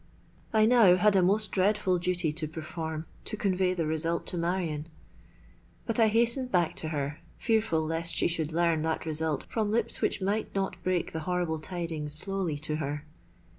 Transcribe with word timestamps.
I 0.51 0.65
now 0.65 0.95
had 0.95 1.15
a 1.15 1.21
most 1.21 1.51
dreadful 1.51 1.99
duty 1.99 2.31
to 2.33 2.47
perform—to 2.47 3.37
convey 3.37 3.75
the 3.75 3.85
result 3.85 4.25
to 4.33 4.37
Marion. 4.39 4.87
But 5.85 5.99
I 5.99 6.07
hastened 6.07 6.51
back 6.51 6.73
to 6.77 6.87
her, 6.87 7.19
fearful 7.37 7.85
lest 7.85 8.15
she 8.15 8.27
should 8.27 8.51
learn 8.51 8.81
that 8.81 9.05
result 9.05 9.43
from 9.47 9.69
lips 9.71 10.01
which 10.01 10.19
might 10.19 10.55
not 10.55 10.81
break 10.83 11.11
the 11.11 11.19
horrible 11.29 11.59
tidings 11.59 12.13
slowly 12.13 12.57
to 12.57 12.77
her. 12.77 13.05